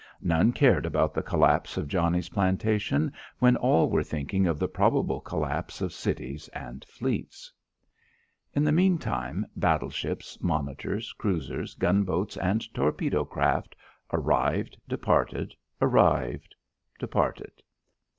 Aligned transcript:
None 0.23 0.51
cared 0.51 0.87
about 0.87 1.13
the 1.13 1.21
collapse 1.21 1.77
of 1.77 1.87
Johnnie's 1.87 2.29
plantation 2.29 3.13
when 3.37 3.55
all 3.55 3.87
were 3.87 4.01
thinking 4.03 4.47
of 4.47 4.57
the 4.57 4.67
probable 4.67 5.19
collapse 5.21 5.79
of 5.79 5.93
cities 5.93 6.47
and 6.53 6.83
fleets. 6.85 7.51
In 8.55 8.63
the 8.63 8.71
meantime, 8.71 9.45
battle 9.55 9.91
ships, 9.91 10.41
monitors, 10.41 11.13
cruisers, 11.13 11.75
gunboats 11.75 12.35
and 12.37 12.65
torpedo 12.73 13.23
craft 13.25 13.75
arrived, 14.11 14.75
departed, 14.87 15.53
arrived, 15.79 16.55
departed. 16.97 17.61